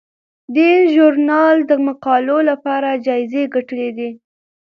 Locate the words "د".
1.69-1.71